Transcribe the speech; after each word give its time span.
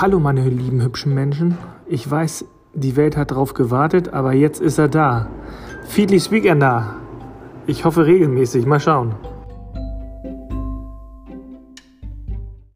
Hallo 0.00 0.20
meine 0.20 0.48
lieben 0.48 0.80
hübschen 0.80 1.12
Menschen. 1.12 1.58
Ich 1.88 2.08
weiß, 2.08 2.44
die 2.72 2.94
Welt 2.94 3.16
hat 3.16 3.32
drauf 3.32 3.52
gewartet, 3.52 4.12
aber 4.12 4.32
jetzt 4.32 4.60
ist 4.60 4.78
er 4.78 4.86
da. 4.86 5.26
Fiedlis 5.88 6.30
Weekender. 6.30 6.94
Ich 7.66 7.84
hoffe 7.84 8.06
regelmäßig. 8.06 8.64
Mal 8.64 8.78
schauen. 8.78 9.16